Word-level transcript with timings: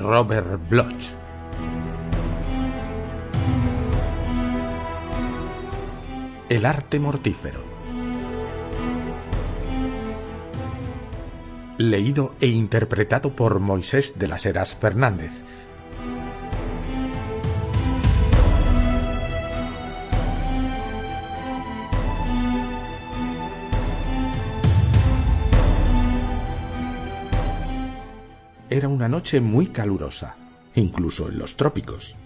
Robert 0.00 0.58
Bloch. 0.70 1.12
El 6.48 6.64
arte 6.64 6.98
mortífero. 6.98 7.62
Leído 11.76 12.34
e 12.40 12.46
interpretado 12.48 13.36
por 13.36 13.60
Moisés 13.60 14.18
de 14.18 14.28
las 14.28 14.46
Heras 14.46 14.74
Fernández. 14.74 15.44
Era 28.80 28.88
una 28.88 29.10
noche 29.10 29.42
muy 29.42 29.66
calurosa, 29.66 30.36
incluso 30.74 31.28
en 31.28 31.38
los 31.38 31.54
trópicos. 31.54 32.16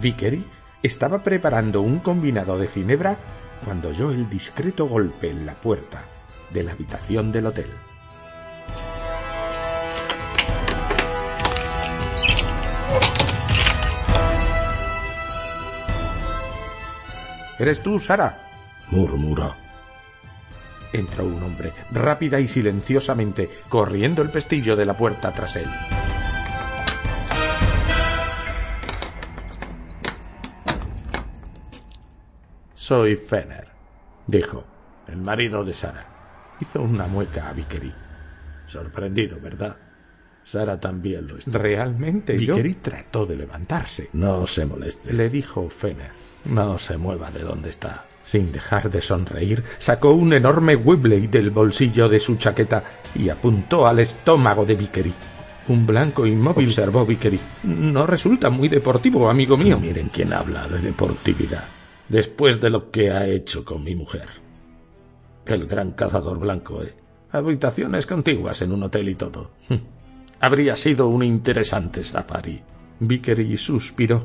Vickery 0.00 0.42
estaba 0.82 1.22
preparando 1.22 1.82
un 1.82 1.98
combinado 1.98 2.58
de 2.58 2.66
ginebra 2.66 3.18
cuando 3.62 3.90
oyó 3.90 4.10
el 4.10 4.26
discreto 4.30 4.88
golpe 4.88 5.28
en 5.28 5.44
la 5.44 5.54
puerta 5.54 6.06
de 6.50 6.62
la 6.62 6.72
habitación 6.72 7.30
del 7.30 7.44
hotel. 7.44 7.66
¿Eres 17.58 17.82
tú, 17.82 18.00
Sara? 18.00 18.38
murmuró. 18.90 19.65
Entró 20.96 21.26
un 21.26 21.42
hombre, 21.42 21.74
rápida 21.90 22.40
y 22.40 22.48
silenciosamente, 22.48 23.50
corriendo 23.68 24.22
el 24.22 24.30
pestillo 24.30 24.76
de 24.76 24.86
la 24.86 24.96
puerta 24.96 25.30
tras 25.30 25.56
él. 25.56 25.68
Soy 32.72 33.16
Fenner, 33.16 33.68
dijo, 34.26 34.64
el 35.06 35.18
marido 35.18 35.64
de 35.64 35.74
Sara. 35.74 36.06
Hizo 36.60 36.80
una 36.80 37.06
mueca 37.06 37.50
a 37.50 37.52
Vickery. 37.52 37.92
Sorprendido, 38.66 39.38
¿verdad? 39.38 39.76
Sara 40.46 40.78
también 40.78 41.26
lo 41.26 41.36
está. 41.38 41.58
Realmente 41.58 42.34
Vickery 42.34 42.74
trató 42.74 43.26
de 43.26 43.34
levantarse. 43.34 44.10
No 44.12 44.46
se 44.46 44.64
moleste. 44.64 45.12
Le 45.12 45.28
dijo 45.28 45.68
Fenner. 45.68 46.12
No 46.44 46.78
se 46.78 46.96
mueva 46.96 47.32
de 47.32 47.40
donde 47.40 47.70
está. 47.70 48.04
Sin 48.22 48.52
dejar 48.52 48.88
de 48.88 49.00
sonreír, 49.00 49.64
sacó 49.78 50.12
un 50.12 50.32
enorme 50.32 50.76
Webley 50.76 51.26
del 51.26 51.50
bolsillo 51.50 52.08
de 52.08 52.20
su 52.20 52.36
chaqueta 52.36 52.84
y 53.16 53.28
apuntó 53.28 53.88
al 53.88 53.98
estómago 53.98 54.64
de 54.64 54.76
Vickery. 54.76 55.12
Un 55.66 55.84
blanco 55.84 56.24
inmóvil, 56.24 56.68
observó 56.68 57.04
Vickery. 57.04 57.40
No 57.64 58.06
resulta 58.06 58.48
muy 58.48 58.68
deportivo, 58.68 59.28
amigo 59.28 59.56
mío. 59.56 59.80
Miren 59.80 60.10
quién 60.10 60.32
habla 60.32 60.68
de 60.68 60.78
deportividad. 60.78 61.64
Después 62.08 62.60
de 62.60 62.70
lo 62.70 62.92
que 62.92 63.10
ha 63.10 63.26
hecho 63.26 63.64
con 63.64 63.82
mi 63.82 63.96
mujer. 63.96 64.28
El 65.44 65.66
gran 65.66 65.90
cazador 65.90 66.38
blanco, 66.38 66.84
¿eh? 66.84 66.94
Habitaciones 67.32 68.06
contiguas 68.06 68.62
en 68.62 68.70
un 68.70 68.84
hotel 68.84 69.08
y 69.08 69.16
todo. 69.16 69.50
Habría 70.40 70.76
sido 70.76 71.08
un 71.08 71.22
interesante 71.22 72.04
safari. 72.04 72.62
Vickery 73.00 73.56
suspiró. 73.56 74.24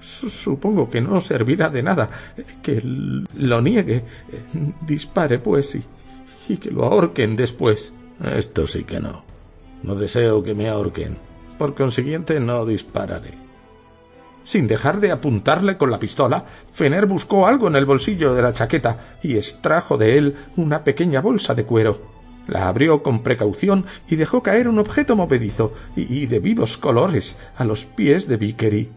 Supongo 0.00 0.90
que 0.90 1.00
no 1.00 1.20
servirá 1.20 1.68
de 1.68 1.82
nada 1.82 2.10
que 2.62 2.80
lo 2.82 3.62
niegue. 3.62 4.04
Dispare, 4.86 5.38
pues, 5.38 5.74
y, 5.74 5.82
y, 6.48 6.56
que 6.58 6.70
lo 6.70 6.84
ahorquen 6.84 7.34
después. 7.34 7.92
Esto 8.22 8.66
sí 8.66 8.84
que 8.84 9.00
no. 9.00 9.24
No 9.82 9.94
deseo 9.94 10.42
que 10.42 10.54
me 10.54 10.68
ahorquen. 10.68 11.16
Por 11.58 11.74
consiguiente, 11.74 12.38
no 12.40 12.66
dispararé. 12.66 13.46
Sin 14.44 14.68
dejar 14.68 15.00
de 15.00 15.10
apuntarle 15.10 15.76
con 15.76 15.90
la 15.90 15.98
pistola, 15.98 16.44
Fener 16.72 17.06
buscó 17.06 17.48
algo 17.48 17.66
en 17.66 17.74
el 17.74 17.84
bolsillo 17.84 18.32
de 18.32 18.42
la 18.42 18.52
chaqueta 18.52 19.18
y 19.22 19.36
extrajo 19.36 19.96
de 19.98 20.18
él 20.18 20.36
una 20.56 20.84
pequeña 20.84 21.20
bolsa 21.20 21.54
de 21.54 21.64
cuero. 21.64 22.15
La 22.46 22.68
abrió 22.68 23.02
con 23.02 23.22
precaución 23.22 23.86
y 24.08 24.16
dejó 24.16 24.42
caer 24.42 24.68
un 24.68 24.78
objeto 24.78 25.16
movedizo 25.16 25.72
y 25.96 26.26
de 26.26 26.38
vivos 26.38 26.76
colores 26.76 27.38
a 27.56 27.64
los 27.64 27.84
pies 27.84 28.28
de 28.28 28.36
Vickery. 28.36 28.90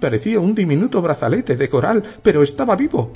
Parecía 0.00 0.40
un 0.40 0.54
diminuto 0.54 1.00
brazalete 1.00 1.56
de 1.56 1.68
coral, 1.68 2.02
pero 2.22 2.42
estaba 2.42 2.76
vivo. 2.76 3.12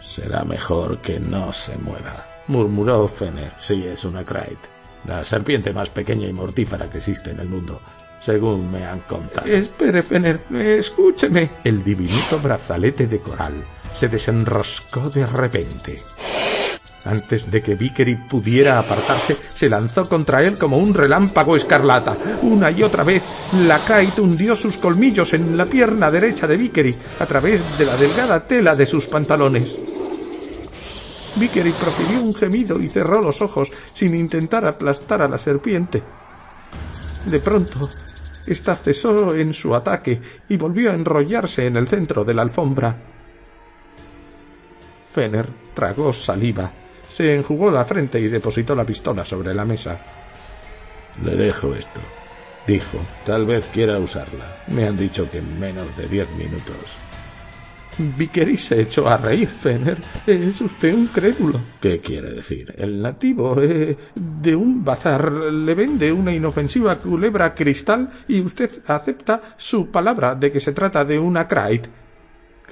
Será 0.00 0.44
mejor 0.44 0.98
que 1.00 1.20
no 1.20 1.52
se 1.52 1.76
mueva, 1.78 2.26
murmuró 2.48 3.06
Fener. 3.06 3.52
Sí, 3.58 3.84
es 3.86 4.04
una 4.04 4.24
Krait, 4.24 4.58
la 5.06 5.24
serpiente 5.24 5.72
más 5.72 5.90
pequeña 5.90 6.26
y 6.26 6.32
mortífera 6.32 6.90
que 6.90 6.98
existe 6.98 7.30
en 7.30 7.40
el 7.40 7.48
mundo 7.48 7.80
según 8.22 8.70
me 8.70 8.86
han 8.86 9.00
contado. 9.00 9.46
Espere, 9.48 10.02
Fener, 10.02 10.40
escúcheme. 10.54 11.50
El 11.64 11.82
diminuto 11.82 12.38
brazalete 12.38 13.06
de 13.06 13.20
coral 13.20 13.64
se 13.92 14.08
desenroscó 14.08 15.10
de 15.10 15.26
repente. 15.26 16.00
Antes 17.04 17.50
de 17.50 17.62
que 17.62 17.74
Vickery 17.74 18.14
pudiera 18.14 18.78
apartarse, 18.78 19.36
se 19.36 19.68
lanzó 19.68 20.08
contra 20.08 20.42
él 20.42 20.56
como 20.56 20.78
un 20.78 20.94
relámpago 20.94 21.56
escarlata. 21.56 22.16
Una 22.42 22.70
y 22.70 22.82
otra 22.84 23.02
vez, 23.02 23.22
la 23.66 23.78
kite 23.78 24.20
hundió 24.20 24.54
sus 24.54 24.76
colmillos 24.76 25.34
en 25.34 25.56
la 25.56 25.66
pierna 25.66 26.10
derecha 26.10 26.46
de 26.46 26.56
Vickery 26.56 26.94
a 27.18 27.26
través 27.26 27.76
de 27.76 27.86
la 27.86 27.96
delgada 27.96 28.46
tela 28.46 28.76
de 28.76 28.86
sus 28.86 29.06
pantalones. 29.06 29.78
Vickery 31.36 31.72
profirió 31.72 32.22
un 32.22 32.34
gemido 32.34 32.78
y 32.78 32.88
cerró 32.88 33.20
los 33.20 33.40
ojos 33.40 33.72
sin 33.94 34.14
intentar 34.14 34.64
aplastar 34.64 35.22
a 35.22 35.28
la 35.28 35.38
serpiente. 35.38 36.02
De 37.26 37.40
pronto, 37.40 37.88
esta 38.46 38.76
cesó 38.76 39.34
en 39.34 39.54
su 39.54 39.74
ataque 39.74 40.20
y 40.48 40.56
volvió 40.56 40.90
a 40.90 40.94
enrollarse 40.94 41.66
en 41.66 41.76
el 41.76 41.88
centro 41.88 42.24
de 42.24 42.34
la 42.34 42.42
alfombra. 42.42 42.96
Fener 45.12 45.46
tragó 45.74 46.12
saliva, 46.12 46.72
se 47.14 47.34
enjugó 47.34 47.70
la 47.70 47.84
frente 47.84 48.20
y 48.20 48.28
depositó 48.28 48.74
la 48.74 48.86
pistola 48.86 49.24
sobre 49.24 49.54
la 49.54 49.64
mesa. 49.64 50.00
Le 51.24 51.36
dejo 51.36 51.74
esto, 51.74 52.00
dijo. 52.66 52.98
Tal 53.24 53.46
vez 53.46 53.66
quiera 53.72 53.98
usarla. 53.98 54.56
Me 54.68 54.86
han 54.86 54.96
dicho 54.96 55.30
que 55.30 55.38
en 55.38 55.60
menos 55.60 55.96
de 55.96 56.08
diez 56.08 56.30
minutos. 56.36 56.96
Vickery 57.98 58.56
se 58.56 58.80
echó 58.80 59.08
a 59.08 59.18
reír, 59.18 59.48
Fener. 59.48 59.98
Es 60.26 60.60
usted 60.60 60.94
un 60.94 61.08
crédulo. 61.08 61.60
¿Qué 61.80 62.00
quiere 62.00 62.30
decir? 62.30 62.74
El 62.78 63.02
nativo 63.02 63.60
eh, 63.60 63.96
de 64.14 64.56
un 64.56 64.82
bazar 64.84 65.30
le 65.30 65.74
vende 65.74 66.10
una 66.10 66.32
inofensiva 66.32 66.98
culebra 66.98 67.54
cristal 67.54 68.08
y 68.28 68.40
usted 68.40 68.70
acepta 68.86 69.42
su 69.56 69.88
palabra 69.90 70.34
de 70.34 70.50
que 70.50 70.60
se 70.60 70.72
trata 70.72 71.04
de 71.04 71.18
una 71.18 71.46
Krait. 71.46 71.86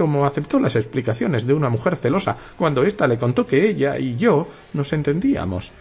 Como 0.00 0.24
aceptó 0.24 0.58
las 0.58 0.76
explicaciones 0.76 1.46
de 1.46 1.52
una 1.52 1.68
mujer 1.68 1.94
celosa 1.94 2.34
cuando 2.56 2.84
ésta 2.84 3.06
le 3.06 3.18
contó 3.18 3.46
que 3.46 3.68
ella 3.68 3.98
y 3.98 4.16
yo 4.16 4.48
nos 4.72 4.94
entendíamos. 4.94 5.72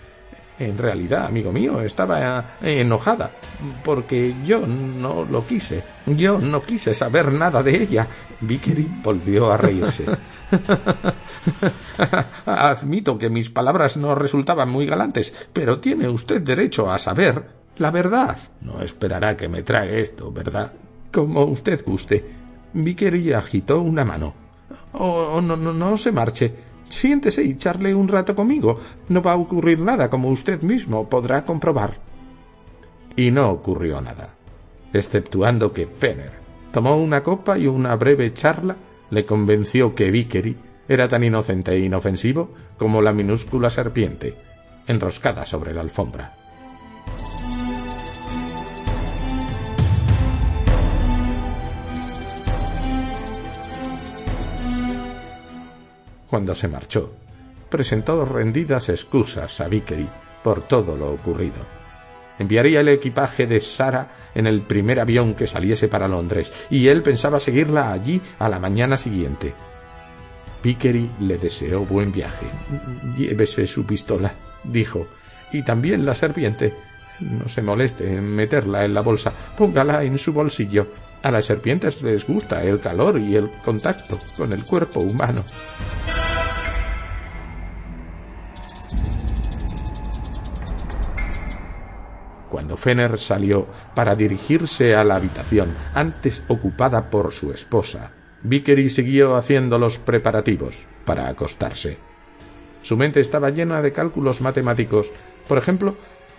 En 0.60 0.78
realidad, 0.78 1.28
amigo 1.28 1.54
mío, 1.54 1.80
estaba 1.80 2.58
enojada, 2.62 3.32
porque 3.82 4.36
yo 4.46 4.68
no 4.68 5.24
lo 5.24 5.48
quise. 5.48 5.86
Yo 6.06 6.38
no 6.38 6.64
quise 6.64 6.94
saber 6.94 7.32
nada 7.32 7.64
de 7.64 7.82
ella. 7.82 8.10
Vickery 8.42 8.92
volvió 9.02 9.54
a 9.54 9.58
reírse. 9.58 10.04
Admito 12.46 13.18
que 13.18 13.30
mis 13.30 13.50
palabras 13.50 13.96
no 13.96 14.16
resultaban 14.16 14.70
muy 14.70 14.86
galantes, 14.86 15.48
pero 15.54 15.80
tiene 15.80 16.10
usted 16.10 16.42
derecho 16.42 16.92
a 16.92 17.00
saber 17.00 17.42
la 17.78 17.90
verdad. 17.90 18.38
No 18.60 18.82
esperará 18.82 19.38
que 19.38 19.48
me 19.48 19.64
trague 19.64 20.02
esto, 20.02 20.30
¿verdad? 20.30 20.74
Como 21.10 21.46
usted 21.46 21.86
guste. 21.86 22.39
Vickery 22.74 23.34
agitó 23.34 23.82
una 23.82 24.06
mano. 24.06 24.34
Oh, 24.94 25.42
no, 25.42 25.56
no, 25.56 25.74
no 25.74 25.98
se 25.98 26.12
marche. 26.12 26.54
Siéntese 26.90 27.44
y 27.44 27.56
charle 27.58 27.94
un 27.94 28.08
rato 28.08 28.36
conmigo. 28.36 28.80
No 29.10 29.22
va 29.22 29.34
a 29.34 29.38
ocurrir 29.38 29.80
nada, 29.80 30.10
como 30.10 30.30
usted 30.30 30.62
mismo 30.62 31.08
podrá 31.10 31.46
comprobar. 31.46 31.98
Y 33.16 33.32
no 33.32 33.50
ocurrió 33.50 34.02
nada, 34.02 34.36
exceptuando 34.94 35.74
que 35.74 35.88
Fener 35.88 36.40
tomó 36.72 36.96
una 36.98 37.24
copa 37.24 37.58
y 37.58 37.68
una 37.68 37.96
breve 37.96 38.34
charla 38.34 38.76
le 39.10 39.26
convenció 39.26 39.96
que 39.96 40.12
Vickery 40.12 40.56
era 40.88 41.08
tan 41.08 41.24
inocente 41.24 41.72
e 41.72 41.80
inofensivo 41.80 42.52
como 42.78 43.02
la 43.02 43.14
minúscula 43.14 43.70
serpiente 43.70 44.36
enroscada 44.88 45.46
sobre 45.46 45.74
la 45.74 45.82
alfombra. 45.82 46.36
Cuando 56.30 56.54
se 56.54 56.68
marchó, 56.68 57.12
presentó 57.70 58.24
rendidas 58.26 58.90
excusas 58.90 59.60
a 59.62 59.68
Vickery 59.68 60.08
por 60.44 60.68
todo 60.68 60.96
lo 60.96 61.12
ocurrido. 61.12 61.80
Enviaría 62.38 62.80
el 62.80 62.88
equipaje 62.88 63.48
de 63.48 63.60
Sara 63.60 64.12
en 64.34 64.48
el 64.48 64.62
primer 64.62 65.00
avión 65.00 65.34
que 65.34 65.48
saliese 65.48 65.88
para 65.88 66.08
Londres, 66.08 66.54
y 66.70 66.88
él 66.88 67.04
pensaba 67.04 67.40
seguirla 67.40 67.92
allí 67.92 68.22
a 68.40 68.48
la 68.48 68.60
mañana 68.60 68.96
siguiente. 68.96 69.54
Vickery 70.64 71.10
le 71.20 71.38
deseó 71.38 71.86
buen 71.86 72.12
viaje. 72.12 72.46
Llévese 73.18 73.68
su 73.68 73.86
pistola, 73.86 74.34
dijo, 74.64 75.08
y 75.52 75.64
también 75.64 76.06
la 76.06 76.16
serpiente. 76.16 76.74
No 77.20 77.50
se 77.50 77.62
moleste 77.62 78.14
en 78.16 78.24
meterla 78.24 78.86
en 78.86 78.94
la 78.94 79.02
bolsa. 79.02 79.34
Póngala 79.58 80.04
en 80.04 80.18
su 80.18 80.32
bolsillo. 80.32 80.88
A 81.22 81.32
las 81.32 81.46
serpientes 81.46 82.02
les 82.02 82.26
gusta 82.26 82.64
el 82.64 82.80
calor 82.80 83.20
y 83.20 83.36
el 83.36 83.52
contacto 83.66 84.18
con 84.38 84.54
el 84.54 84.64
cuerpo 84.64 85.02
humano. 85.02 85.44
Cuando 92.70 92.84
Fener 92.84 93.18
salió 93.18 93.66
para 93.96 94.14
dirigirse 94.14 94.94
a 94.94 95.04
la 95.04 95.16
habitación 95.16 95.74
antes 95.96 96.44
ocupada 96.50 97.10
por 97.10 97.34
su 97.34 97.52
esposa, 97.52 98.12
Vickery 98.44 98.92
siguió 98.92 99.36
haciendo 99.36 99.80
los 99.80 99.98
preparativos 99.98 100.86
para 101.04 101.28
acostarse. 101.30 101.98
Su 102.84 102.96
mente 102.96 103.22
estaba 103.22 103.50
llena 103.50 103.82
de 103.82 103.92
cálculos 103.92 104.42
matemáticos. 104.42 105.12
Por 105.48 105.58
ejemplo, 105.58 105.98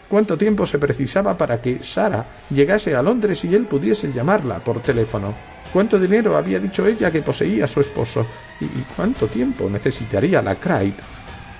cuánto 0.08 0.38
tiempo 0.38 0.68
se 0.68 0.78
precisaba 0.78 1.36
para 1.36 1.60
que 1.60 1.82
Sara 1.82 2.24
llegase 2.48 2.94
a 2.94 3.02
Londres 3.02 3.44
y 3.44 3.52
él 3.52 3.66
pudiese 3.66 4.12
llamarla 4.12 4.62
por 4.62 4.80
teléfono. 4.82 5.34
Cuánto 5.72 5.98
dinero 5.98 6.36
había 6.36 6.60
dicho 6.60 6.86
ella 6.86 7.10
que 7.10 7.22
poseía 7.22 7.66
su 7.66 7.80
esposo 7.80 8.24
y 8.60 8.66
cuánto 8.94 9.26
tiempo 9.26 9.68
necesitaría 9.68 10.40
la 10.42 10.54
Craig 10.54 10.94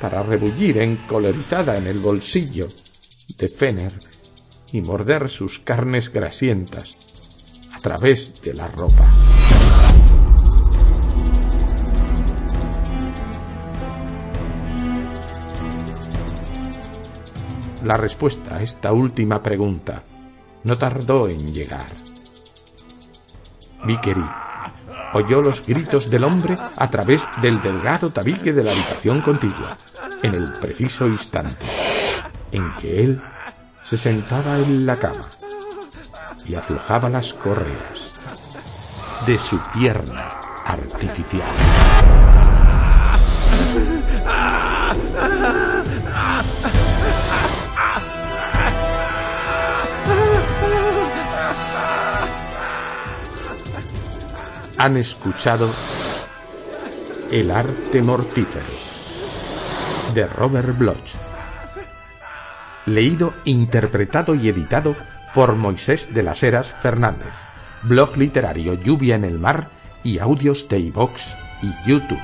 para 0.01 0.23
rebullir 0.23 0.79
encolerizada 0.79 1.77
en 1.77 1.89
el 1.89 1.99
bolsillo 1.99 2.69
de 3.37 3.49
Fener 3.49 4.10
y 4.73 4.81
morder 4.81 5.29
sus 5.29 5.59
carnes 5.59 6.13
grasientas 6.13 7.71
a 7.75 7.79
través 7.79 8.43
de 8.43 8.55
la 8.55 8.67
ropa. 8.67 9.09
La 17.85 17.97
respuesta 17.97 18.57
a 18.57 18.63
esta 18.63 18.93
última 18.93 19.43
pregunta 19.43 20.03
no 20.65 20.77
tardó 20.77 21.29
en 21.29 21.53
llegar. 21.53 21.87
Vickery 23.85 24.25
oyó 25.15 25.41
los 25.41 25.67
gritos 25.67 26.11
del 26.11 26.25
hombre 26.25 26.57
a 26.77 26.91
través 26.91 27.23
del 27.41 27.61
delgado 27.63 28.11
tabique 28.11 28.53
de 28.53 28.63
la 28.63 28.73
habitación 28.73 29.23
contigua, 29.23 29.77
en 30.23 30.35
el 30.35 30.53
preciso 30.61 31.07
instante 31.07 31.67
en 32.53 32.75
que 32.77 33.03
él 33.03 33.23
se 33.91 33.99
sentaba 33.99 34.57
en 34.57 34.87
la 34.87 34.95
cama 34.95 35.29
y 36.47 36.55
aflojaba 36.55 37.11
las 37.11 37.35
correas 37.35 38.13
de 39.27 39.37
su 39.37 39.59
pierna 39.73 40.31
artificial. 40.65 41.43
Han 54.79 54.97
escuchado 54.99 55.69
El 57.33 57.51
arte 57.51 58.03
mortífero 58.03 58.67
de 60.15 60.29
Robert 60.29 60.79
Bloch 60.79 61.30
leído, 62.91 63.35
interpretado 63.45 64.35
y 64.35 64.49
editado 64.49 64.97
por 65.35 65.55
Moisés 65.55 66.13
de 66.13 66.23
las 66.23 66.43
Heras 66.43 66.75
Fernández. 66.83 67.33
Blog 67.83 68.17
literario 68.17 68.75
Lluvia 68.75 69.15
en 69.15 69.25
el 69.25 69.39
Mar 69.39 69.69
y 70.03 70.19
audios 70.19 70.69
de 70.69 70.81
iVox 70.81 71.35
y 71.63 71.89
YouTube. 71.89 72.19